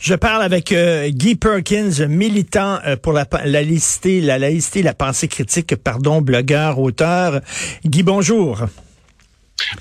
Je 0.00 0.14
parle 0.14 0.42
avec 0.42 0.72
euh, 0.72 1.10
Guy 1.10 1.34
Perkins, 1.34 2.06
militant 2.08 2.78
euh, 2.86 2.96
pour 2.96 3.12
la, 3.12 3.26
la 3.44 3.62
laïcité, 3.62 4.22
la 4.22 4.38
laïcité, 4.38 4.82
la 4.82 4.94
pensée 4.94 5.28
critique, 5.28 5.76
pardon, 5.76 6.22
blogueur, 6.22 6.78
auteur. 6.78 7.40
Guy, 7.84 8.02
bonjour. 8.02 8.64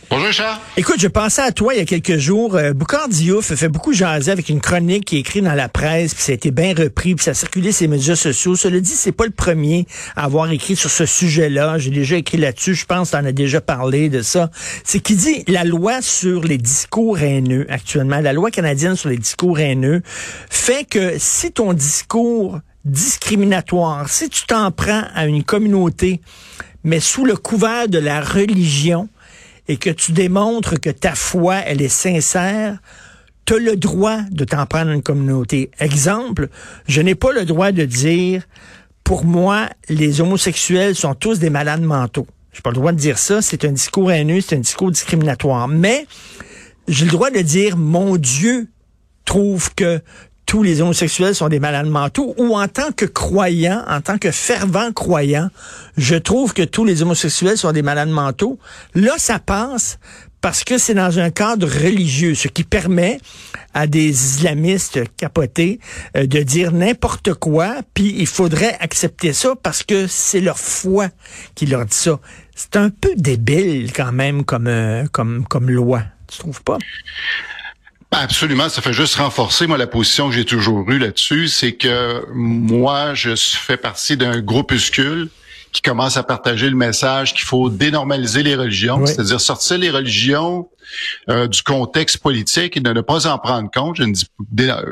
Bonjour 0.09 0.31
Charles. 0.31 0.59
Écoute, 0.77 0.99
je 0.99 1.07
pensais 1.07 1.41
à 1.41 1.51
toi 1.51 1.73
il 1.73 1.79
y 1.79 1.81
a 1.81 1.85
quelques 1.85 2.17
jours. 2.17 2.55
Euh, 2.55 2.73
Diouf 3.09 3.53
fait 3.53 3.69
beaucoup 3.69 3.93
jaser 3.93 4.31
avec 4.31 4.49
une 4.49 4.61
chronique 4.61 5.05
qui 5.05 5.17
est 5.17 5.19
écrite 5.19 5.43
dans 5.43 5.53
la 5.53 5.69
presse, 5.69 6.13
puis 6.13 6.23
ça 6.23 6.31
a 6.31 6.35
été 6.35 6.51
bien 6.51 6.73
repris, 6.73 7.15
puis 7.15 7.23
ça 7.23 7.31
a 7.31 7.33
circulé 7.33 7.71
sur 7.71 7.83
les 7.83 7.89
médias 7.89 8.15
sociaux. 8.15 8.55
Cela 8.55 8.79
dit, 8.79 8.91
c'est 8.91 9.11
pas 9.11 9.25
le 9.25 9.31
premier 9.31 9.85
à 10.15 10.25
avoir 10.25 10.51
écrit 10.51 10.75
sur 10.75 10.89
ce 10.89 11.05
sujet-là. 11.05 11.77
J'ai 11.77 11.91
déjà 11.91 12.17
écrit 12.17 12.37
là-dessus. 12.37 12.75
Je 12.75 12.85
pense 12.85 13.11
que 13.11 13.17
en 13.17 13.25
as 13.25 13.31
déjà 13.31 13.61
parlé 13.61 14.09
de 14.09 14.21
ça. 14.21 14.49
C'est 14.83 14.99
qui 14.99 15.15
dit 15.15 15.43
la 15.47 15.63
loi 15.63 16.01
sur 16.01 16.43
les 16.43 16.57
discours 16.57 17.19
haineux 17.19 17.65
actuellement, 17.69 18.19
la 18.19 18.33
loi 18.33 18.51
canadienne 18.51 18.95
sur 18.95 19.09
les 19.09 19.17
discours 19.17 19.59
haineux, 19.59 20.01
fait 20.49 20.87
que 20.87 21.15
si 21.17 21.51
ton 21.51 21.73
discours 21.73 22.59
discriminatoire, 22.85 24.09
si 24.09 24.29
tu 24.29 24.45
t'en 24.45 24.71
prends 24.71 25.03
à 25.13 25.25
une 25.25 25.43
communauté, 25.43 26.21
mais 26.83 26.99
sous 26.99 27.25
le 27.25 27.35
couvert 27.35 27.87
de 27.87 27.99
la 27.99 28.21
religion, 28.21 29.09
et 29.69 29.77
que 29.77 29.91
tu 29.91 30.11
démontres 30.11 30.81
que 30.81 30.89
ta 30.89 31.13
foi, 31.13 31.57
elle 31.57 31.81
est 31.81 31.87
sincère, 31.87 32.79
tu 33.45 33.53
as 33.53 33.59
le 33.59 33.75
droit 33.75 34.17
de 34.31 34.43
t'en 34.43 34.65
prendre 34.65 34.91
une 34.91 35.03
communauté. 35.03 35.69
Exemple, 35.79 36.49
je 36.87 37.01
n'ai 37.01 37.13
pas 37.13 37.31
le 37.31 37.45
droit 37.45 37.71
de 37.71 37.85
dire, 37.85 38.43
pour 39.03 39.25
moi, 39.25 39.69
les 39.87 40.21
homosexuels 40.21 40.95
sont 40.95 41.13
tous 41.13 41.37
des 41.37 41.51
malades 41.51 41.83
mentaux. 41.83 42.27
J'ai 42.51 42.61
pas 42.61 42.71
le 42.71 42.77
droit 42.77 42.91
de 42.91 42.97
dire 42.97 43.19
ça. 43.19 43.43
C'est 43.43 43.63
un 43.63 43.71
discours 43.71 44.11
haineux, 44.11 44.41
c'est 44.41 44.55
un 44.55 44.59
discours 44.59 44.91
discriminatoire. 44.91 45.67
Mais 45.67 46.07
j'ai 46.87 47.05
le 47.05 47.11
droit 47.11 47.29
de 47.29 47.39
dire, 47.39 47.77
mon 47.77 48.17
Dieu 48.17 48.69
trouve 49.23 49.73
que 49.75 50.01
tous 50.49 50.63
les 50.63 50.81
homosexuels 50.81 51.35
sont 51.35 51.47
des 51.47 51.59
malades 51.59 51.85
mentaux 51.85 52.33
ou 52.39 52.57
en 52.57 52.67
tant 52.67 52.91
que 52.91 53.05
croyant, 53.05 53.85
en 53.87 54.01
tant 54.01 54.17
que 54.17 54.31
fervent 54.31 54.91
croyant, 54.91 55.51
je 55.95 56.15
trouve 56.15 56.55
que 56.55 56.63
tous 56.63 56.85
les 56.85 57.03
homosexuels 57.03 57.55
sont 57.55 57.71
des 57.71 57.83
malades 57.83 58.09
mentaux. 58.09 58.57
Là, 58.95 59.13
ça 59.19 59.37
passe 59.37 59.99
parce 60.41 60.63
que 60.63 60.79
c'est 60.79 60.95
dans 60.95 61.19
un 61.19 61.29
cadre 61.29 61.67
religieux, 61.67 62.33
ce 62.33 62.47
qui 62.47 62.63
permet 62.63 63.19
à 63.75 63.85
des 63.85 64.09
islamistes 64.09 65.01
capotés 65.17 65.79
euh, 66.17 66.25
de 66.25 66.39
dire 66.39 66.71
n'importe 66.71 67.35
quoi, 67.35 67.75
puis 67.93 68.15
il 68.17 68.25
faudrait 68.25 68.75
accepter 68.79 69.33
ça 69.33 69.53
parce 69.61 69.83
que 69.83 70.07
c'est 70.07 70.41
leur 70.41 70.57
foi 70.57 71.09
qui 71.53 71.67
leur 71.67 71.85
dit 71.85 71.95
ça. 71.95 72.19
C'est 72.55 72.75
un 72.75 72.89
peu 72.89 73.11
débile 73.15 73.93
quand 73.93 74.11
même 74.11 74.43
comme 74.43 74.65
euh, 74.65 75.05
comme 75.11 75.45
comme 75.45 75.69
loi, 75.69 76.01
tu 76.27 76.39
trouves 76.39 76.63
pas? 76.63 76.79
Absolument, 78.11 78.69
ça 78.69 78.81
fait 78.81 78.93
juste 78.93 79.15
renforcer 79.15 79.67
moi 79.67 79.77
la 79.77 79.85
position 79.85 80.29
que 80.29 80.35
j'ai 80.35 80.45
toujours 80.45 80.89
eue 80.89 80.97
là-dessus, 80.97 81.47
c'est 81.47 81.73
que 81.73 82.25
moi 82.33 83.13
je 83.13 83.35
fais 83.35 83.77
partie 83.77 84.17
d'un 84.17 84.41
groupuscule 84.41 85.29
qui 85.71 85.83
commence 85.83 86.17
à 86.17 86.23
partager 86.23 86.69
le 86.69 86.75
message 86.75 87.33
qu'il 87.33 87.43
faut 87.43 87.69
dénormaliser 87.69 88.41
les 88.41 88.55
religions, 88.55 89.05
c'est-à-dire 89.05 89.39
sortir 89.39 89.77
les 89.77 89.91
religions 89.91 90.67
euh, 91.29 91.47
du 91.47 91.61
contexte 91.61 92.17
politique 92.17 92.75
et 92.77 92.79
de 92.79 92.91
ne 92.91 93.01
pas 93.01 93.27
en 93.27 93.37
prendre 93.37 93.69
compte. 93.71 93.97
Je, 93.97 94.03
ne 94.03 94.13
dis, 94.13 94.27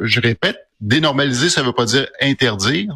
je 0.03 0.21
répète, 0.21 0.66
dénormaliser, 0.79 1.49
ça 1.49 1.63
veut 1.63 1.73
pas 1.73 1.85
dire 1.85 2.07
interdire. 2.21 2.95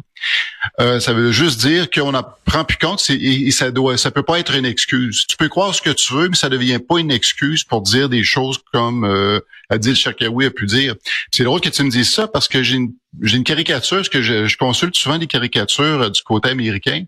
Euh, 0.80 1.00
ça 1.00 1.12
veut 1.12 1.32
juste 1.32 1.60
dire 1.60 1.90
qu'on 1.90 2.12
n'en 2.12 2.24
prend 2.44 2.64
plus 2.64 2.78
compte 2.78 3.04
et, 3.10 3.50
ça 3.50 3.72
doit, 3.72 3.98
ça 3.98 4.10
peut 4.10 4.22
pas 4.22 4.38
être 4.38 4.54
une 4.54 4.64
excuse. 4.64 5.26
Tu 5.26 5.36
peux 5.36 5.48
croire 5.48 5.74
ce 5.74 5.82
que 5.82 5.90
tu 5.90 6.14
veux, 6.14 6.28
mais 6.28 6.36
ça 6.36 6.48
devient 6.48 6.78
pas 6.78 6.98
une 6.98 7.10
excuse 7.10 7.64
pour 7.64 7.82
dire 7.82 8.08
des 8.08 8.22
choses 8.22 8.58
comme 8.72 9.04
euh, 9.04 9.40
Adil 9.68 9.96
Sharkawi 9.96 10.46
a 10.46 10.50
pu 10.50 10.66
dire. 10.66 10.94
C'est 11.32 11.44
drôle 11.44 11.60
que 11.60 11.68
tu 11.68 11.82
me 11.82 11.90
dises 11.90 12.12
ça 12.12 12.28
parce 12.28 12.46
que 12.46 12.62
j'ai 12.62 12.76
une, 12.76 13.44
caricature, 13.44 14.08
que 14.08 14.22
je, 14.22 14.56
consulte 14.56 14.96
souvent 14.96 15.18
des 15.18 15.26
caricatures 15.26 16.02
euh, 16.02 16.10
du 16.10 16.22
côté 16.22 16.50
américain. 16.50 17.04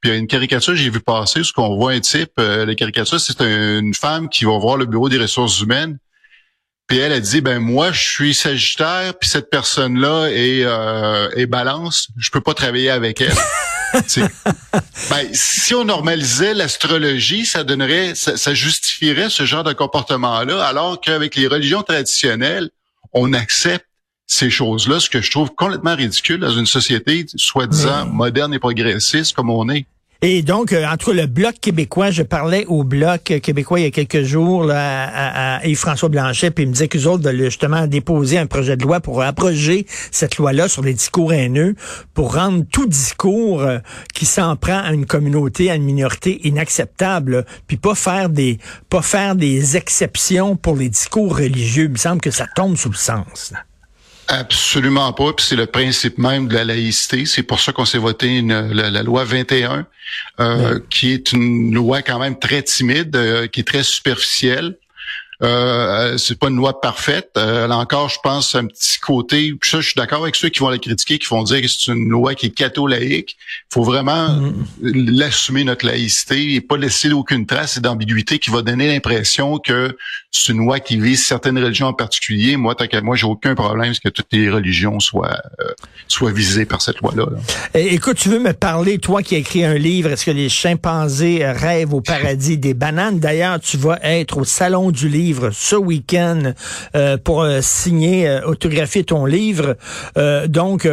Puis 0.00 0.10
il 0.10 0.12
y 0.12 0.14
a 0.14 0.18
une 0.18 0.26
caricature 0.26 0.76
j'ai 0.76 0.90
vu 0.90 1.00
passer, 1.00 1.42
ce 1.42 1.52
qu'on 1.52 1.74
voit 1.76 1.92
un 1.92 2.00
type, 2.00 2.32
euh, 2.38 2.66
la 2.66 2.74
caricature, 2.74 3.18
c'est 3.18 3.40
une 3.40 3.94
femme 3.94 4.28
qui 4.28 4.44
va 4.44 4.58
voir 4.58 4.76
le 4.76 4.84
bureau 4.84 5.08
des 5.08 5.18
ressources 5.18 5.60
humaines 5.60 5.98
puis 6.88 6.98
elle 6.98 7.12
a 7.12 7.20
dit 7.20 7.40
ben 7.40 7.60
moi 7.60 7.92
je 7.92 8.00
suis 8.00 8.34
Sagittaire 8.34 9.14
puis 9.14 9.28
cette 9.28 9.50
personne 9.50 9.98
là 10.00 10.26
est 10.28 10.64
euh, 10.64 11.30
est 11.36 11.46
Balance, 11.46 12.08
je 12.18 12.30
peux 12.30 12.40
pas 12.40 12.54
travailler 12.54 12.90
avec 12.90 13.20
elle. 13.20 13.36
ben, 15.10 15.28
si 15.32 15.74
on 15.74 15.84
normalisait 15.84 16.54
l'astrologie, 16.54 17.46
ça 17.46 17.64
donnerait, 17.64 18.14
ça, 18.14 18.54
justifierait 18.54 19.30
ce 19.30 19.44
genre 19.44 19.64
de 19.64 19.72
comportement-là, 19.72 20.62
alors 20.64 21.00
qu'avec 21.00 21.36
les 21.36 21.46
religions 21.46 21.82
traditionnelles, 21.82 22.70
on 23.12 23.32
accepte 23.32 23.86
ces 24.26 24.50
choses-là, 24.50 25.00
ce 25.00 25.08
que 25.08 25.22
je 25.22 25.30
trouve 25.30 25.50
complètement 25.54 25.96
ridicule 25.96 26.40
dans 26.40 26.50
une 26.50 26.66
société 26.66 27.24
soi-disant 27.36 28.06
moderne 28.06 28.52
et 28.52 28.58
progressiste 28.58 29.34
comme 29.34 29.50
on 29.50 29.68
est. 29.70 29.86
Et 30.20 30.42
donc, 30.42 30.72
euh, 30.72 30.84
entre 30.84 31.12
le 31.12 31.26
Bloc 31.26 31.60
québécois, 31.60 32.10
je 32.10 32.24
parlais 32.24 32.66
au 32.66 32.82
Bloc 32.82 33.22
québécois 33.40 33.78
il 33.78 33.84
y 33.84 33.86
a 33.86 33.92
quelques 33.92 34.24
jours 34.24 34.64
là, 34.64 35.64
Yves-François 35.64 36.08
Blanchet, 36.08 36.50
puis 36.50 36.64
il 36.64 36.66
me 36.66 36.72
disait 36.72 36.88
qu'eux 36.88 37.06
autres 37.06 37.22
de 37.22 37.30
justement 37.44 37.86
déposer 37.86 38.36
un 38.36 38.46
projet 38.46 38.76
de 38.76 38.82
loi 38.82 38.98
pour 38.98 39.22
abroger 39.22 39.86
cette 40.10 40.36
loi-là 40.36 40.66
sur 40.66 40.82
les 40.82 40.92
discours 40.92 41.32
haineux, 41.32 41.76
pour 42.14 42.34
rendre 42.34 42.64
tout 42.72 42.86
discours 42.86 43.62
euh, 43.62 43.78
qui 44.12 44.26
s'en 44.26 44.56
prend 44.56 44.82
à 44.82 44.92
une 44.92 45.06
communauté, 45.06 45.70
à 45.70 45.76
une 45.76 45.84
minorité 45.84 46.40
inacceptable, 46.48 47.44
puis 47.68 47.76
pas 47.76 47.94
faire 47.94 48.28
des 48.28 48.58
pas 48.90 49.02
faire 49.02 49.36
des 49.36 49.76
exceptions 49.76 50.56
pour 50.56 50.74
les 50.74 50.88
discours 50.88 51.38
religieux. 51.38 51.84
Il 51.84 51.90
me 51.90 51.96
semble 51.96 52.20
que 52.20 52.32
ça 52.32 52.46
tombe 52.56 52.76
sous 52.76 52.90
le 52.90 52.96
sens. 52.96 53.52
Absolument 54.28 55.12
pas. 55.14 55.32
Puis 55.32 55.46
c'est 55.46 55.56
le 55.56 55.66
principe 55.66 56.18
même 56.18 56.48
de 56.48 56.54
la 56.54 56.64
laïcité. 56.64 57.24
C'est 57.24 57.42
pour 57.42 57.60
ça 57.60 57.72
qu'on 57.72 57.86
s'est 57.86 57.98
voté 57.98 58.36
une, 58.36 58.72
la, 58.72 59.02
loi 59.02 59.24
21, 59.24 59.86
euh, 60.40 60.80
qui 60.90 61.12
est 61.12 61.32
une 61.32 61.74
loi 61.74 62.02
quand 62.02 62.18
même 62.18 62.38
très 62.38 62.62
timide, 62.62 63.16
euh, 63.16 63.46
qui 63.46 63.60
est 63.60 63.64
très 63.64 63.82
superficielle. 63.82 64.76
Euh, 65.40 66.18
c'est 66.18 66.36
pas 66.36 66.48
une 66.48 66.56
loi 66.56 66.80
parfaite. 66.80 67.30
Euh, 67.36 67.68
là 67.68 67.76
encore, 67.76 68.08
je 68.08 68.18
pense 68.22 68.54
un 68.56 68.66
petit 68.66 68.98
côté. 68.98 69.52
Puis 69.60 69.70
ça, 69.70 69.80
je 69.80 69.86
suis 69.90 69.94
d'accord 69.96 70.22
avec 70.22 70.34
ceux 70.34 70.48
qui 70.48 70.58
vont 70.58 70.68
la 70.68 70.78
critiquer, 70.78 71.18
qui 71.18 71.28
vont 71.28 71.44
dire 71.44 71.62
que 71.62 71.68
c'est 71.68 71.92
une 71.92 72.08
loi 72.08 72.34
qui 72.34 72.46
est 72.46 72.50
catholique. 72.50 73.36
Il 73.70 73.74
faut 73.74 73.84
vraiment 73.84 74.30
mm. 74.30 74.66
l'assumer 74.82 75.62
notre 75.62 75.86
laïcité 75.86 76.54
et 76.54 76.60
pas 76.60 76.76
laisser 76.76 77.12
aucune 77.12 77.46
trace 77.46 77.78
d'ambiguïté 77.78 78.40
qui 78.40 78.50
va 78.50 78.62
donner 78.62 78.88
l'impression 78.88 79.58
que 79.58 79.96
c'est 80.32 80.52
une 80.52 80.58
loi 80.58 80.80
qui 80.80 81.00
vise 81.00 81.24
certaines 81.24 81.58
religions 81.58 81.86
en 81.86 81.92
particulier. 81.92 82.56
Moi, 82.56 82.74
tant 82.74 82.86
qu'à 82.86 83.00
moi, 83.00 83.14
j'ai 83.14 83.26
aucun 83.26 83.54
problème 83.54 83.92
que 84.02 84.08
toutes 84.08 84.32
les 84.32 84.50
religions 84.50 84.98
soient 84.98 85.38
euh, 85.60 85.68
soient 86.08 86.32
visées 86.32 86.66
par 86.66 86.82
cette 86.82 87.00
loi-là. 87.00 87.26
Eh, 87.74 87.94
écoute, 87.94 88.16
tu 88.16 88.28
veux 88.28 88.40
me 88.40 88.52
parler, 88.52 88.98
toi 88.98 89.22
qui 89.22 89.36
as 89.36 89.38
écrit 89.38 89.64
un 89.64 89.74
livre, 89.74 90.10
est-ce 90.10 90.26
que 90.26 90.30
les 90.32 90.48
chimpanzés 90.48 91.46
rêvent 91.46 91.94
au 91.94 92.00
paradis 92.00 92.58
des 92.58 92.74
bananes? 92.74 93.20
D'ailleurs, 93.20 93.60
tu 93.60 93.76
vas 93.76 93.98
être 94.02 94.38
au 94.38 94.44
salon 94.44 94.90
du 94.90 95.08
livre 95.08 95.27
ce 95.52 95.76
week-end 95.76 96.52
euh, 96.94 97.16
pour 97.16 97.42
euh, 97.42 97.60
signer, 97.60 98.28
euh, 98.28 98.40
autographier 98.46 99.04
ton 99.04 99.26
livre. 99.26 99.76
donc, 100.46 100.88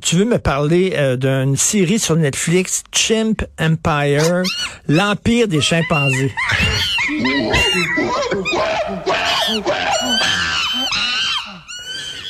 tu 0.00 0.16
veux 0.16 0.24
me 0.24 0.38
parler 0.38 1.16
d'une 1.18 1.56
série 1.56 1.98
sur 1.98 2.16
Netflix, 2.16 2.82
Chimp 2.92 3.44
Empire, 3.58 4.42
l'empire 4.88 5.48
des 5.48 5.60
chimpanzés. 5.60 6.32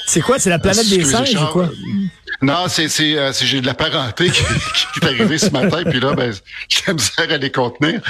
C'est 0.07 0.21
quoi? 0.21 0.39
C'est 0.39 0.51
la 0.51 0.59
planète 0.59 0.89
des 0.89 1.05
singes 1.05 1.35
ou 1.35 1.47
quoi? 1.53 1.71
Non, 2.43 2.69
c'est 2.69 2.89
c'est 2.89 3.19
euh, 3.19 3.33
j'ai 3.33 3.61
de 3.61 3.67
la 3.67 3.75
parenté 3.75 4.31
qui, 4.31 4.43
qui 4.43 5.01
est 5.01 5.05
arrivée 5.05 5.39
ce 5.39 5.51
matin, 5.51 5.83
puis 5.85 6.01
là, 6.01 6.15
ben, 6.15 6.33
j'ai 6.69 6.83
la 6.87 6.95
misère 6.95 7.31
à 7.31 7.37
les 7.37 7.53
contenir. 7.53 8.01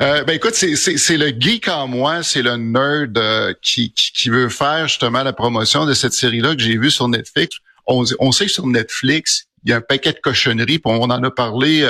Euh, 0.00 0.24
ben 0.24 0.34
écoute, 0.34 0.54
c'est 0.54 0.74
c'est 0.76 1.16
le 1.16 1.28
geek 1.28 1.68
en 1.68 1.86
moi, 1.86 2.22
c'est 2.22 2.42
le 2.42 2.56
nerd 2.56 3.16
euh, 3.16 3.54
qui, 3.62 3.92
qui, 3.92 4.30
veut 4.30 4.48
faire 4.48 4.88
justement 4.88 5.22
la 5.22 5.32
promotion 5.32 5.86
de 5.86 5.94
cette 5.94 6.12
série-là 6.12 6.56
que 6.56 6.60
j'ai 6.60 6.76
vue 6.76 6.90
sur 6.90 7.08
Netflix. 7.08 7.56
On, 7.86 8.04
on 8.18 8.32
sait 8.32 8.46
que 8.46 8.52
sur 8.52 8.66
Netflix, 8.66 9.46
il 9.64 9.70
y 9.70 9.72
a 9.72 9.76
un 9.76 9.80
paquet 9.80 10.12
de 10.12 10.18
cochonneries, 10.18 10.78
puis 10.78 10.92
on 10.92 11.02
en 11.02 11.22
a 11.22 11.30
parlé. 11.30 11.88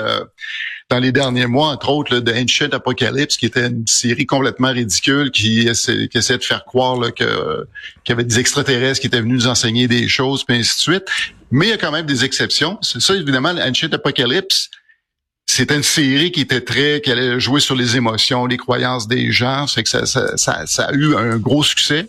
Euh, 0.91 0.95
dans 0.95 1.01
les 1.01 1.13
derniers 1.13 1.47
mois, 1.47 1.69
entre 1.69 1.91
autres, 1.91 2.15
là, 2.15 2.21
de 2.21 2.33
Ancient 2.33 2.71
Apocalypse, 2.73 3.37
qui 3.37 3.47
était 3.47 3.67
une 3.67 3.87
série 3.87 4.27
complètement 4.27 4.73
ridicule 4.73 5.31
qui, 5.31 5.61
essaie, 5.69 6.09
qui 6.09 6.19
essayait 6.19 6.39
de 6.39 6.45
faire 6.45 6.65
croire 6.65 6.99
là, 6.99 7.11
que 7.11 7.67
qu'il 8.05 8.11
y 8.11 8.13
avait 8.13 8.25
des 8.25 8.39
extraterrestres 8.39 9.01
qui 9.01 9.07
étaient 9.07 9.21
venus 9.21 9.45
nous 9.45 9.49
enseigner 9.49 9.89
des 9.89 10.09
choses, 10.09 10.45
puis 10.45 10.57
ainsi 10.57 10.77
de 10.77 10.81
suite. 10.81 11.05
Mais 11.51 11.67
il 11.67 11.71
y 11.71 11.73
a 11.73 11.79
quand 11.79 11.93
même 11.93 12.07
des 12.07 12.25
exceptions. 12.25 12.79
C'est 12.83 13.01
ça, 13.01 13.15
évidemment, 13.15 13.51
Ancient 13.51 13.93
Apocalypse, 13.93 14.71
c'était 15.47 15.77
une 15.77 15.83
série 15.83 16.31
qui 16.31 16.43
était 16.43 16.61
très, 16.61 17.01
qui 17.01 17.11
allait 17.11 17.41
jouer 17.41 17.61
sur 17.61 17.75
les 17.75 17.97
émotions, 17.97 18.47
les 18.47 18.59
croyances 18.59 19.09
des 19.09 19.33
gens. 19.33 19.67
C'est 19.67 19.83
que 19.83 19.89
ça, 19.89 20.05
ça, 20.05 20.67
ça, 20.67 20.85
a 20.85 20.93
eu 20.93 21.17
un 21.17 21.39
gros 21.39 21.63
succès. 21.63 22.09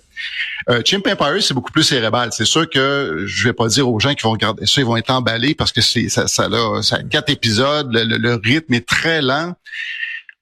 Euh, 0.69 0.81
Chimp 0.86 1.07
Empire, 1.07 1.42
c'est 1.42 1.54
beaucoup 1.54 1.71
plus 1.71 1.83
cérébral. 1.83 2.30
C'est 2.31 2.45
sûr 2.45 2.69
que 2.69 3.24
je 3.25 3.44
vais 3.44 3.54
pas 3.54 3.68
dire 3.68 3.89
aux 3.89 4.00
gens 4.00 4.13
qui 4.13 4.24
vont 4.24 4.31
regarder 4.31 4.66
ça, 4.66 4.81
ils 4.81 4.86
vont 4.86 4.98
être 4.98 5.10
emballés 5.10 5.56
parce 5.56 5.71
que 5.71 5.81
c'est 5.81 6.10
ça, 6.10 6.24
a, 6.24 7.04
quatre 7.10 7.30
épisodes, 7.30 7.89
le, 7.92 8.36
rythme 8.36 8.74
est 8.74 8.88
très 8.88 9.21
lent. 9.21 9.56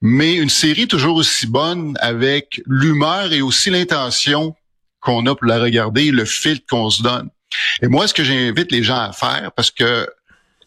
Mais 0.01 0.35
une 0.35 0.49
série 0.49 0.87
toujours 0.87 1.15
aussi 1.15 1.47
bonne 1.47 1.97
avec 1.99 2.61
l'humeur 2.67 3.33
et 3.33 3.41
aussi 3.41 3.71
l'intention 3.71 4.55
qu'on 4.99 5.25
a 5.25 5.35
pour 5.35 5.47
la 5.47 5.59
regarder, 5.59 6.11
le 6.11 6.25
filtre 6.25 6.65
qu'on 6.69 6.89
se 6.89 7.01
donne. 7.01 7.29
Et 7.81 7.87
moi, 7.87 8.07
ce 8.07 8.13
que 8.13 8.23
j'invite 8.23 8.71
les 8.71 8.83
gens 8.83 8.99
à 8.99 9.11
faire, 9.11 9.51
parce 9.55 9.71
que 9.71 10.07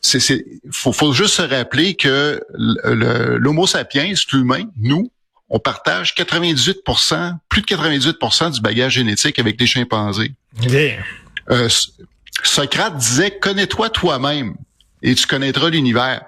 c'est, 0.00 0.44
faut 0.72 1.12
juste 1.12 1.34
se 1.34 1.42
rappeler 1.42 1.94
que 1.94 2.40
l'Homo 2.54 3.66
sapiens, 3.66 4.12
l'humain, 4.32 4.64
nous, 4.78 5.12
on 5.50 5.58
partage 5.58 6.14
98% 6.14 7.34
plus 7.48 7.62
de 7.62 7.66
98% 7.66 8.52
du 8.52 8.60
bagage 8.60 8.94
génétique 8.94 9.38
avec 9.38 9.60
les 9.60 9.66
chimpanzés. 9.66 10.32
Euh, 11.50 11.68
Socrate 12.44 12.96
disait 12.96 13.38
connais-toi 13.38 13.90
toi-même 13.90 14.54
et 15.02 15.14
tu 15.14 15.26
connaîtras 15.26 15.70
l'univers. 15.70 16.22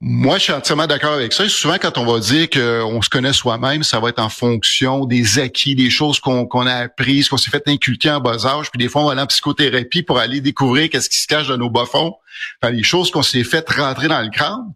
Moi, 0.00 0.38
je 0.38 0.44
suis 0.44 0.52
entièrement 0.52 0.86
d'accord 0.86 1.14
avec 1.14 1.32
ça. 1.32 1.48
souvent, 1.48 1.76
quand 1.80 1.98
on 1.98 2.06
va 2.06 2.20
dire 2.20 2.48
qu'on 2.48 3.02
se 3.02 3.10
connaît 3.10 3.32
soi-même, 3.32 3.82
ça 3.82 3.98
va 3.98 4.10
être 4.10 4.20
en 4.20 4.28
fonction 4.28 5.06
des 5.06 5.40
acquis, 5.40 5.74
des 5.74 5.90
choses 5.90 6.20
qu'on 6.20 6.66
a 6.66 6.74
apprises, 6.74 7.28
qu'on 7.28 7.36
s'est 7.36 7.50
fait 7.50 7.66
inculquer 7.66 8.12
en 8.12 8.20
bas 8.20 8.46
âge. 8.46 8.70
Puis 8.70 8.78
des 8.78 8.88
fois, 8.88 9.02
on 9.02 9.06
va 9.06 9.12
aller 9.12 9.22
en 9.22 9.26
psychothérapie 9.26 10.04
pour 10.04 10.18
aller 10.20 10.40
découvrir 10.40 10.88
qu'est-ce 10.88 11.10
qui 11.10 11.18
se 11.18 11.26
cache 11.26 11.48
dans 11.48 11.56
nos 11.56 11.70
bas 11.70 11.86
fonds. 11.86 12.14
Enfin, 12.62 12.72
les 12.72 12.84
choses 12.84 13.10
qu'on 13.10 13.24
s'est 13.24 13.42
fait 13.42 13.68
rentrer 13.70 14.06
dans 14.06 14.20
le 14.20 14.30
crâne. 14.30 14.72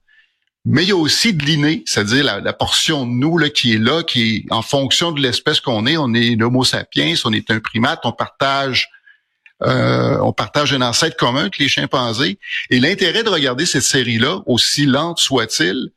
Mais 0.65 0.85
il 0.85 0.91
y 0.91 0.93
a 0.93 0.97
aussi 0.97 1.35
de 1.35 1.45
l'inné, 1.45 1.83
c'est-à-dire 1.87 2.41
la, 2.43 2.53
portion 2.53 3.05
de 3.05 3.11
nous 3.11 3.37
là, 3.37 3.51
qui 3.51 3.75
est 3.75 3.79
là, 3.79 4.05
qui 4.05 4.37
est 4.37 4.53
en 4.53 4.63
fonction 4.63 5.11
de 5.11 5.21
l'espèce 5.21 5.61
qu'on 5.61 5.87
est. 5.87 5.97
On 5.97 6.15
est 6.15 6.37
l'homo 6.37 6.63
sapiens, 6.63 7.15
on 7.25 7.33
est 7.33 7.51
un 7.51 7.59
primate, 7.59 8.01
on 8.05 8.13
partage 8.13 8.89
euh, 9.63 10.19
on 10.21 10.33
partage 10.33 10.73
un 10.73 10.83
ancêtre 10.83 11.17
commun 11.17 11.43
avec 11.43 11.59
les 11.59 11.69
chimpanzés. 11.69 12.39
Et 12.71 12.81
l'intérêt 12.81 13.23
de 13.23 13.29
regarder 13.29 13.67
cette 13.67 13.83
série-là, 13.83 14.43
aussi 14.47 14.87
lente 14.87 15.19
soit-il, 15.19 15.91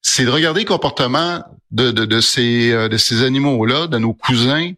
c'est 0.00 0.24
de 0.24 0.30
regarder 0.30 0.60
le 0.60 0.66
comportement 0.66 1.42
de, 1.70 1.90
de, 1.90 2.20
ces, 2.20 2.72
euh, 2.72 2.88
de 2.88 2.96
ces 2.96 3.22
animaux-là, 3.22 3.88
de 3.88 3.98
nos 3.98 4.14
cousins, 4.14 4.72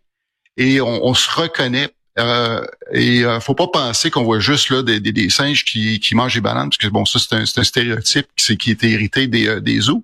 et 0.57 0.81
on, 0.81 1.13
se 1.15 1.31
reconnaît. 1.31 1.91
Euh, 2.19 2.65
et 2.93 3.25
euh, 3.25 3.41
faut 3.41 3.55
pas 3.55 3.67
penser 3.69 4.11
qu'on 4.11 4.25
voit 4.25 4.41
juste 4.41 4.71
là 4.71 4.83
des, 4.83 5.01
des, 5.01 5.29
singes 5.29 5.65
qui, 5.65 6.01
qui 6.01 6.15
mangent 6.15 6.35
des 6.35 6.41
bananes, 6.41 6.71
parce 6.71 6.79
que 6.79 6.89
bon, 6.89 7.05
ça 7.05 7.19
c'est 7.19 7.35
un, 7.35 7.43
un, 7.43 7.65
stéréotype 7.65 8.27
qui, 8.37 8.57
qui 8.57 8.71
est 8.71 8.85
hérité 8.85 9.27
des, 9.27 9.61
des 9.61 9.81
zoos. 9.81 10.03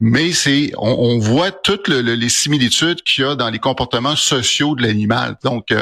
Mais 0.00 0.32
c'est, 0.32 0.72
on, 0.76 1.18
voit 1.18 1.50
toutes 1.50 1.88
les 1.88 2.28
similitudes 2.28 3.02
qu'il 3.02 3.24
y 3.24 3.26
a 3.26 3.34
dans 3.34 3.48
les 3.48 3.58
comportements 3.58 4.16
sociaux 4.16 4.74
de 4.74 4.82
l'animal. 4.82 5.36
Donc, 5.42 5.72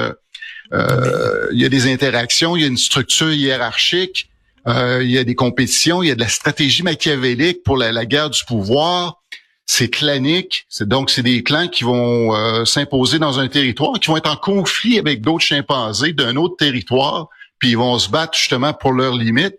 euh, 0.73 1.49
il 1.53 1.61
y 1.61 1.65
a 1.65 1.69
des 1.69 1.93
interactions, 1.93 2.57
il 2.57 2.63
y 2.63 2.65
a 2.65 2.69
une 2.69 2.77
structure 2.77 3.33
hiérarchique, 3.33 4.31
euh, 4.67 5.01
il 5.03 5.11
y 5.11 5.19
a 5.19 5.25
des 5.25 5.35
compétitions, 5.35 6.03
il 6.03 6.09
y 6.09 6.11
a 6.11 6.15
de 6.15 6.21
la 6.21 6.29
stratégie 6.29 6.83
machiavélique 6.83 7.63
pour 7.65 7.77
la, 7.77 8.07
guerre 8.07 8.31
du 8.31 8.45
pouvoir. 8.45 9.23
C'est 9.67 9.89
clanique, 9.89 10.67
c'est 10.69 10.87
donc 10.87 11.11
c'est 11.11 11.23
des 11.23 11.43
clans 11.43 11.69
qui 11.69 11.85
vont 11.85 12.35
euh, 12.35 12.65
s'imposer 12.65 13.19
dans 13.19 13.39
un 13.39 13.49
territoire, 13.49 13.99
qui 13.99 14.09
vont 14.09 14.17
être 14.17 14.31
en 14.31 14.37
conflit 14.37 14.99
avec 14.99 15.23
d'autres 15.23 15.45
chimpanzés 15.45 16.13
d'un 16.13 16.37
autre 16.37 16.57
territoire, 16.57 17.29
puis 17.59 17.71
ils 17.71 17.79
vont 17.79 17.99
se 17.99 18.11
battre 18.11 18.37
justement 18.37 18.75
pour 18.75 18.93
leurs 18.93 19.17
limites. 19.17 19.57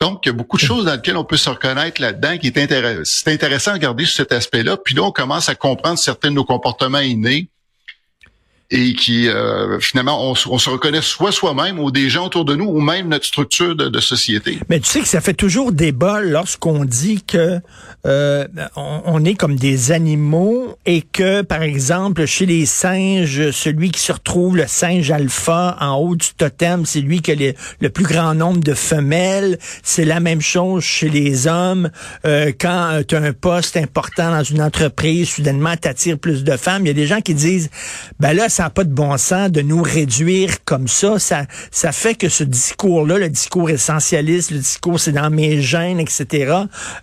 Donc, 0.00 0.20
il 0.24 0.28
y 0.28 0.30
a 0.30 0.34
beaucoup 0.34 0.56
de 0.56 0.62
choses 0.62 0.84
dans 0.84 0.94
lesquelles 0.94 1.16
on 1.16 1.24
peut 1.24 1.36
se 1.36 1.48
reconnaître 1.48 2.00
là-dedans 2.00 2.36
qui 2.36 2.48
est 2.48 2.58
intéressant. 2.58 3.02
C'est 3.04 3.32
intéressant 3.32 3.70
à 3.70 3.74
regarder 3.74 4.04
sur 4.04 4.16
cet 4.16 4.32
aspect-là. 4.32 4.76
Puis 4.76 4.94
là, 4.94 5.02
on 5.02 5.12
commence 5.12 5.48
à 5.48 5.54
comprendre 5.54 5.98
certains 5.98 6.30
de 6.30 6.34
nos 6.34 6.44
comportements 6.44 6.98
innés 6.98 7.48
et 8.74 8.92
qui 8.94 9.28
euh, 9.28 9.78
finalement 9.78 10.30
on, 10.30 10.34
se 10.34 10.68
reconnaît 10.68 11.00
soit 11.00 11.30
soi-même 11.30 11.78
ou 11.78 11.92
des 11.92 12.08
gens 12.08 12.26
autour 12.26 12.44
de 12.44 12.56
nous 12.56 12.64
ou 12.64 12.80
même 12.80 13.08
notre 13.08 13.24
structure 13.24 13.76
de, 13.76 14.00
société. 14.00 14.58
Mais 14.68 14.80
tu 14.80 14.86
sais 14.86 15.00
que 15.00 15.06
ça 15.06 15.20
fait 15.20 15.34
toujours 15.34 15.70
débat 15.70 16.20
lorsqu'on 16.20 16.84
dit 16.84 17.22
que 17.22 17.60
euh, 18.04 18.46
on, 18.74 19.24
est 19.24 19.34
comme 19.34 19.54
des 19.54 19.92
animaux 19.92 20.76
et 20.84 21.02
que 21.02 21.42
par 21.42 21.62
exemple 21.62 22.26
chez 22.26 22.46
les 22.46 22.66
singes, 22.66 23.52
celui 23.52 23.90
qui 23.92 24.00
se 24.00 24.12
retrouve 24.12 24.56
le 24.56 24.66
singe 24.66 25.10
alpha 25.10 25.76
en 25.80 25.94
haut 25.94 26.16
du 26.16 26.34
totem, 26.36 26.84
c'est 26.84 27.00
lui 27.00 27.22
qui 27.22 27.30
a 27.30 27.52
le 27.80 27.90
plus 27.90 28.04
grand 28.04 28.34
nombre 28.34 28.60
de 28.60 28.74
femelles. 28.74 29.58
C'est 29.84 30.04
la 30.04 30.18
même 30.18 30.40
chose 30.40 30.82
chez 30.82 31.08
les 31.08 31.46
hommes. 31.46 31.90
Euh, 32.26 32.50
quand 32.58 33.02
tu 33.06 33.14
as 33.14 33.22
un 33.22 33.32
poste 33.32 33.76
important 33.76 34.32
dans 34.32 34.42
une 34.42 34.60
entreprise, 34.60 35.30
soudainement 35.30 35.76
t'attires 35.76 36.18
plus 36.18 36.42
de 36.42 36.56
femmes. 36.56 36.82
Il 36.84 36.88
y 36.88 36.90
a 36.90 36.94
des 36.94 37.06
gens 37.06 37.20
qui 37.20 37.34
disent 37.34 37.70
ben 38.18 38.32
là 38.32 38.48
ça 38.48 38.63
n'a 38.64 38.70
pas 38.70 38.84
de 38.84 38.92
bon 38.92 39.16
sens 39.16 39.50
de 39.50 39.60
nous 39.60 39.82
réduire 39.82 40.64
comme 40.64 40.88
ça. 40.88 41.18
Ça, 41.18 41.46
ça 41.70 41.92
fait 41.92 42.14
que 42.14 42.28
ce 42.28 42.44
discours-là, 42.44 43.18
le 43.18 43.28
discours 43.28 43.70
essentialiste, 43.70 44.50
le 44.50 44.58
discours 44.58 44.98
c'est 45.00 45.12
dans 45.12 45.30
mes 45.30 45.60
gènes, 45.60 46.00
etc., 46.00 46.54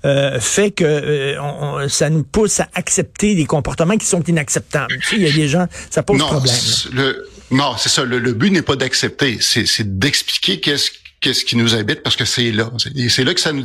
euh, 0.06 0.40
fait 0.40 0.72
que 0.72 0.84
euh, 0.84 1.88
ça 1.88 2.10
nous 2.10 2.24
pousse 2.24 2.60
à 2.60 2.68
accepter 2.74 3.36
des 3.36 3.46
comportements 3.46 3.98
qui 3.98 4.06
sont 4.06 4.24
inacceptables. 4.24 4.98
il 5.14 5.22
y 5.22 5.28
a 5.28 5.32
des 5.32 5.48
gens, 5.48 5.68
ça 5.90 6.04
pose 6.04 6.20
problème. 6.20 6.56
Le, 6.94 7.28
non, 7.52 7.76
c'est 7.78 7.90
ça. 7.90 8.04
Le, 8.04 8.20
le 8.20 8.34
but 8.34 8.52
n'est 8.52 8.62
pas 8.62 8.76
d'accepter, 8.76 9.38
c'est 9.42 10.00
d'expliquer 10.00 10.60
qu'est-ce 10.60 10.92
qu'est-ce 11.22 11.46
qui 11.46 11.56
nous 11.56 11.76
habite 11.76 12.02
parce 12.04 12.16
que 12.16 12.26
c'est 12.26 12.52
là. 12.52 12.70
C'est 13.10 13.24
là 13.24 13.34
que 13.34 13.40
ça 13.40 13.54
nous 13.54 13.64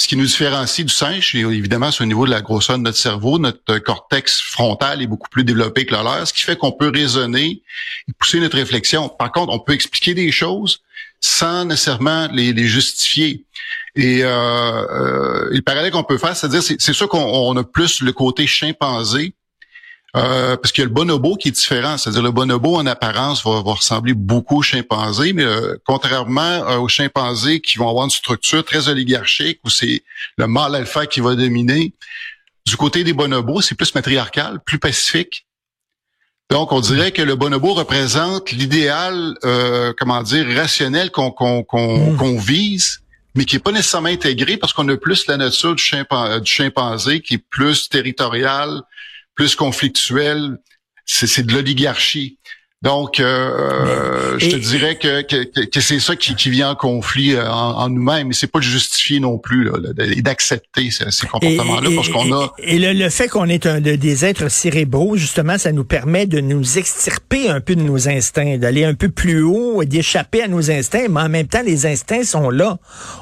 ce 0.00 0.08
qui 0.08 0.16
nous 0.16 0.24
différencie 0.24 0.86
du 0.86 0.92
singe, 0.92 1.34
évidemment, 1.34 1.92
c'est 1.92 2.02
au 2.02 2.06
niveau 2.06 2.24
de 2.24 2.30
la 2.30 2.40
grosseur 2.40 2.78
de 2.78 2.82
notre 2.82 2.96
cerveau. 2.96 3.38
Notre 3.38 3.78
cortex 3.80 4.40
frontal 4.40 5.02
est 5.02 5.06
beaucoup 5.06 5.28
plus 5.28 5.44
développé 5.44 5.84
que 5.84 5.94
le 5.94 6.02
leur, 6.02 6.26
ce 6.26 6.32
qui 6.32 6.42
fait 6.42 6.56
qu'on 6.56 6.72
peut 6.72 6.90
raisonner 6.92 7.62
et 8.08 8.12
pousser 8.18 8.40
notre 8.40 8.56
réflexion. 8.56 9.10
Par 9.10 9.30
contre, 9.30 9.52
on 9.52 9.58
peut 9.58 9.74
expliquer 9.74 10.14
des 10.14 10.32
choses 10.32 10.80
sans 11.20 11.66
nécessairement 11.66 12.28
les, 12.32 12.54
les 12.54 12.66
justifier. 12.66 13.44
Et, 13.94 14.24
euh, 14.24 14.30
euh, 14.30 15.48
le 15.50 15.60
parallèle 15.60 15.92
qu'on 15.92 16.02
peut 16.02 16.16
faire, 16.16 16.34
c'est-à-dire, 16.34 16.62
c'est 16.62 16.92
sûr 16.94 17.06
qu'on 17.06 17.54
a 17.58 17.62
plus 17.62 18.00
le 18.00 18.12
côté 18.12 18.46
chimpanzé 18.46 19.34
euh, 20.16 20.56
parce 20.56 20.72
qu'il 20.72 20.82
y 20.82 20.84
a 20.84 20.88
le 20.88 20.94
bonobo 20.94 21.36
qui 21.36 21.48
est 21.48 21.52
différent, 21.52 21.96
c'est-à-dire 21.96 22.22
le 22.22 22.32
bonobo 22.32 22.76
en 22.76 22.86
apparence 22.86 23.44
va, 23.44 23.60
ressembler 23.60 24.14
beaucoup 24.14 24.58
au 24.58 24.62
chimpanzé, 24.62 25.32
mais 25.32 25.44
euh, 25.44 25.76
contrairement 25.84 26.40
euh, 26.40 26.78
aux 26.78 26.88
chimpanzés 26.88 27.60
qui 27.60 27.78
vont 27.78 27.88
avoir 27.88 28.06
une 28.06 28.10
structure 28.10 28.64
très 28.64 28.88
oligarchique 28.88 29.60
où 29.64 29.70
c'est 29.70 30.02
le 30.36 30.48
mâle 30.48 30.74
alpha 30.74 31.06
qui 31.06 31.20
va 31.20 31.36
dominer, 31.36 31.92
du 32.66 32.76
côté 32.76 33.04
des 33.04 33.12
bonobos, 33.12 33.60
c'est 33.60 33.76
plus 33.76 33.94
matriarcal, 33.94 34.58
plus 34.66 34.80
pacifique. 34.80 35.46
Donc, 36.50 36.72
on 36.72 36.80
dirait 36.80 37.12
que 37.12 37.22
le 37.22 37.36
bonobo 37.36 37.74
représente 37.74 38.50
l'idéal, 38.50 39.34
comment 39.96 40.22
dire, 40.22 40.44
rationnel 40.56 41.12
qu'on 41.12 41.30
qu'on 41.30 41.62
mmh. 41.64 42.38
vise, 42.38 43.00
mais 43.36 43.44
qui 43.44 43.56
est 43.56 43.60
pas 43.60 43.70
nécessairement 43.70 44.08
intégré 44.08 44.56
parce 44.56 44.72
qu'on 44.72 44.88
a 44.88 44.96
plus 44.96 45.26
la 45.28 45.36
nature 45.36 45.76
du, 45.76 45.84
du 45.84 46.50
chimpanzé 46.50 47.20
qui 47.20 47.34
est 47.34 47.44
plus 47.48 47.88
territorial, 47.88 48.82
plus 49.34 49.56
conflictuel, 49.56 50.58
c'est 51.04 51.46
de 51.46 51.52
l'oligarchie. 51.52 52.38
Donc, 52.82 53.20
euh, 53.20 53.24
euh, 53.26 54.38
je 54.38 54.48
te 54.48 54.56
dirais 54.56 54.96
que, 54.96 55.20
que, 55.20 55.66
que 55.66 55.80
c'est 55.82 56.00
ça 56.00 56.16
qui, 56.16 56.34
qui, 56.34 56.48
vient 56.48 56.70
en 56.70 56.74
conflit 56.74 57.34
euh, 57.34 57.46
en, 57.46 57.90
nous-mêmes, 57.90 58.28
mais 58.28 58.32
c'est 58.32 58.46
pas 58.46 58.60
de 58.60 58.64
justifier 58.64 59.20
non 59.20 59.36
plus 59.36 59.70
d'accepter 60.22 60.88
ces, 60.90 61.26
comportements-là, 61.26 61.90
parce 61.94 62.08
qu'on 62.08 62.32
a. 62.32 62.54
Et 62.56 62.78
le, 62.78 63.10
fait 63.10 63.28
qu'on 63.28 63.50
est 63.50 63.66
un, 63.66 63.82
des 63.82 64.24
êtres 64.24 64.50
cérébraux, 64.50 65.18
justement, 65.18 65.58
ça 65.58 65.72
nous 65.72 65.84
permet 65.84 66.24
de 66.24 66.40
nous 66.40 66.78
extirper 66.78 67.50
un 67.50 67.60
peu 67.60 67.76
de 67.76 67.82
nos 67.82 68.08
instincts, 68.08 68.56
d'aller 68.56 68.86
un 68.86 68.94
peu 68.94 69.10
plus 69.10 69.42
haut 69.42 69.82
et 69.82 69.86
d'échapper 69.86 70.42
à 70.42 70.48
nos 70.48 70.70
instincts, 70.70 71.08
mais 71.10 71.20
en 71.20 71.28
même 71.28 71.48
temps, 71.48 71.62
les 71.62 71.84
instincts 71.84 72.24
sont 72.24 72.48
là. 72.48 72.78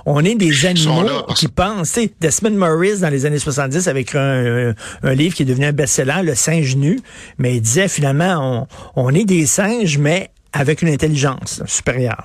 On 0.06 0.24
est 0.24 0.36
des 0.36 0.66
animaux 0.66 1.24
qui 1.34 1.48
pensent. 1.48 1.90
T'sais, 1.90 2.12
Desmond 2.20 2.52
Morris, 2.52 3.00
dans 3.00 3.10
les 3.10 3.26
années 3.26 3.40
70, 3.40 3.88
avec 3.88 4.14
un, 4.14 4.72
un, 5.02 5.14
livre 5.14 5.34
qui 5.34 5.42
est 5.42 5.46
devenu 5.46 5.66
un 5.66 5.72
best-seller, 5.72 6.20
Le 6.22 6.36
singe 6.36 6.76
nu, 6.76 7.00
mais 7.38 7.56
il 7.56 7.60
disait 7.60 7.88
finalement, 7.88 8.68
on, 8.94 9.08
on 9.08 9.12
est 9.12 9.24
des 9.24 9.47
singes, 9.48 9.98
mais 9.98 10.30
avec 10.52 10.82
une 10.82 10.88
intelligence 10.88 11.62
supérieure. 11.66 12.24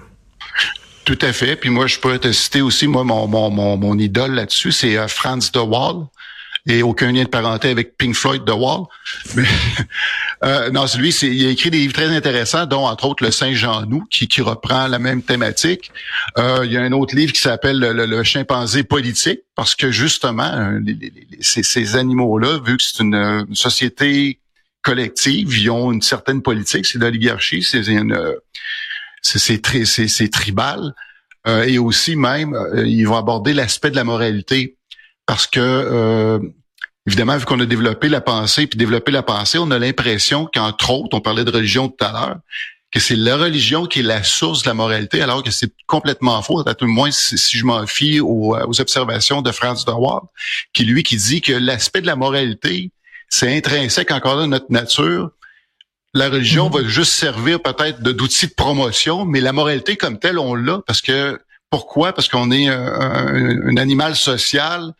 Tout 1.05 1.19
à 1.21 1.33
fait. 1.33 1.55
Puis 1.55 1.69
moi, 1.69 1.87
je 1.87 1.99
peux 1.99 2.17
te 2.17 2.31
citer 2.31 2.61
aussi, 2.61 2.87
moi, 2.87 3.03
mon, 3.03 3.27
mon, 3.27 3.77
mon, 3.77 3.97
idole 3.97 4.33
là-dessus, 4.33 4.71
c'est 4.71 4.97
euh, 4.97 5.07
Franz 5.07 5.51
de 5.51 5.59
Waal. 5.59 6.05
Et 6.65 6.81
aucun 6.81 7.11
lien 7.11 7.23
de 7.23 7.27
parenté 7.27 7.67
avec 7.67 7.97
Pink 7.97 8.15
Floyd 8.15 8.45
de 8.45 8.51
Wall. 8.53 8.85
Mais, 9.35 9.43
euh, 10.45 10.69
non, 10.71 10.85
lui, 10.97 11.09
il 11.09 11.45
a 11.47 11.49
écrit 11.49 11.69
des 11.69 11.79
livres 11.79 11.93
très 11.93 12.07
intéressants, 12.07 12.65
dont 12.65 12.85
entre 12.85 13.05
autres 13.05 13.21
Le 13.21 13.31
Singe 13.31 13.65
en 13.65 13.85
nous, 13.85 14.05
qui, 14.09 14.29
qui 14.29 14.41
reprend 14.41 14.87
la 14.87 14.97
même 14.97 15.21
thématique. 15.21 15.91
Euh, 16.37 16.61
il 16.63 16.71
y 16.71 16.77
a 16.77 16.81
un 16.81 16.93
autre 16.93 17.17
livre 17.17 17.33
qui 17.33 17.41
s'appelle 17.41 17.79
le, 17.79 18.23
chimpanzé 18.23 18.83
politique, 18.83 19.41
parce 19.55 19.75
que 19.75 19.91
justement, 19.91 20.79
ces, 21.41 21.97
animaux-là, 21.97 22.59
vu 22.65 22.77
que 22.77 22.83
c'est 22.83 23.03
une 23.03 23.45
société 23.53 24.39
collective, 24.83 25.57
ils 25.57 25.69
ont 25.69 25.91
une 25.91 26.01
certaine 26.01 26.41
politique, 26.41 26.85
c'est 26.85 26.99
l'oligarchie, 26.99 27.63
c'est 27.63 27.85
une 27.87 28.15
c'est 29.21 30.07
c'est 30.07 30.29
tribal 30.29 30.93
euh, 31.47 31.63
et 31.63 31.77
aussi 31.77 32.15
même 32.15 32.53
euh, 32.53 32.85
ils 32.85 33.07
vont 33.07 33.17
aborder 33.17 33.53
l'aspect 33.53 33.89
de 33.89 33.95
la 33.95 34.03
moralité 34.03 34.77
parce 35.25 35.47
que 35.47 35.59
euh, 35.59 36.39
évidemment 37.07 37.37
vu 37.37 37.45
qu'on 37.45 37.59
a 37.59 37.65
développé 37.65 38.09
la 38.09 38.21
pensée 38.21 38.67
puis 38.67 38.77
développé 38.77 39.11
la 39.11 39.23
pensée, 39.23 39.57
on 39.57 39.71
a 39.71 39.79
l'impression 39.79 40.49
qu'entre 40.53 40.89
autres, 40.91 41.17
on 41.17 41.21
parlait 41.21 41.45
de 41.45 41.51
religion 41.51 41.87
tout 41.87 42.05
à 42.05 42.11
l'heure, 42.11 42.37
que 42.91 42.99
c'est 42.99 43.15
la 43.15 43.37
religion 43.37 43.85
qui 43.85 43.99
est 43.99 44.03
la 44.03 44.23
source 44.23 44.63
de 44.63 44.67
la 44.67 44.73
moralité, 44.73 45.21
alors 45.21 45.41
que 45.43 45.51
c'est 45.51 45.73
complètement 45.87 46.41
faux. 46.41 46.67
À 46.67 46.75
tout 46.75 46.85
le 46.85 46.91
moins, 46.91 47.09
si, 47.11 47.57
je 47.57 47.65
m'en 47.65 47.87
fie 47.87 48.19
aux, 48.19 48.55
aux, 48.55 48.81
observations 48.81 49.41
de 49.41 49.51
Franz 49.51 49.83
de 49.85 49.91
Waal, 49.91 50.21
qui 50.73 50.85
lui 50.85 51.01
qui 51.01 51.17
dit 51.17 51.41
que 51.41 51.53
l'aspect 51.53 52.01
de 52.01 52.05
la 52.05 52.15
moralité, 52.15 52.91
c'est 53.29 53.55
intrinsèque 53.55 54.11
encore 54.11 54.37
dans 54.37 54.47
notre 54.47 54.71
nature. 54.71 55.31
La 56.13 56.29
religion 56.29 56.69
va 56.69 56.83
juste 56.83 57.13
servir 57.13 57.61
peut-être 57.61 58.01
d'outil 58.01 58.47
de 58.47 58.53
promotion, 58.53 59.25
mais 59.25 59.41
la 59.41 59.51
moralité 59.51 59.95
comme 59.95 60.19
telle, 60.19 60.37
on 60.37 60.53
l'a 60.53 60.81
parce 60.85 61.01
que 61.01 61.39
pourquoi? 61.71 62.13
Parce 62.13 62.27
qu'on 62.27 62.51
est 62.51 62.67
un, 62.67 63.77
animal 63.77 64.15
social 64.15 64.93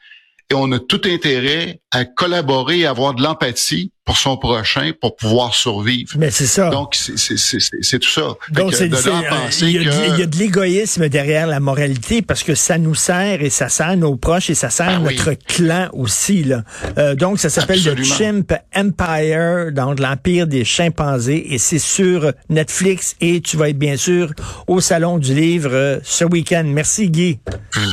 et 0.49 0.55
on 0.55 0.71
a 0.71 0.79
tout 0.79 1.01
intérêt 1.05 1.81
à 1.91 2.03
collaborer 2.03 2.79
et 2.79 2.85
avoir 2.87 3.13
de 3.13 3.21
l'empathie 3.21 3.91
pour 4.05 4.17
son 4.17 4.35
prochain 4.35 4.91
pour 4.99 5.15
pouvoir 5.15 5.55
survivre. 5.55 6.11
Mais 6.17 6.29
c'est 6.29 6.45
ça. 6.45 6.69
Donc, 6.69 6.95
c'est 6.95 7.99
tout 7.99 8.09
ça. 8.09 8.35
Donc, 8.51 8.73
c'est 8.73 8.87
il 8.87 9.83
y, 9.83 10.21
a 10.21 10.25
de 10.25 10.37
l'égoïsme 10.37 11.07
derrière 11.07 11.47
la 11.47 11.61
moralité 11.61 12.21
parce 12.21 12.43
que 12.43 12.53
ça 12.53 12.77
nous 12.77 12.95
sert 12.95 13.41
et 13.41 13.49
ça 13.49 13.69
sert 13.69 13.95
nos 13.95 14.17
proches 14.17 14.49
et 14.49 14.55
ça 14.55 14.69
sert 14.69 14.97
ah 14.97 14.99
notre 14.99 15.33
clan 15.47 15.87
aussi. 15.93 16.43
Là. 16.43 16.63
Euh, 16.97 17.15
donc, 17.15 17.39
ça 17.39 17.49
s'appelle 17.49 17.81
le 17.83 18.03
Chimp 18.03 18.53
Empire, 18.75 19.71
donc 19.71 19.99
l'empire 19.99 20.47
des 20.47 20.65
chimpanzés 20.65 21.53
et 21.53 21.57
c'est 21.57 21.79
sur 21.79 22.33
Netflix 22.49 23.15
et 23.21 23.39
tu 23.39 23.55
vas 23.55 23.69
être 23.69 23.79
bien 23.79 23.95
sûr 23.95 24.31
au 24.67 24.81
Salon 24.81 25.17
du 25.17 25.33
Livre 25.33 25.71
euh, 25.71 25.99
ce 26.03 26.25
week-end. 26.25 26.63
Merci 26.65 27.09
Guy. 27.09 27.39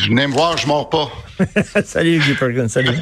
Venez 0.08 0.26
me 0.26 0.32
voir, 0.32 0.56
je 0.56 0.66
mords 0.66 0.90
pas. 0.90 1.08
salut 1.84 2.18
Guy 2.18 2.34
Perkins, 2.34 2.68
salut. 2.68 2.98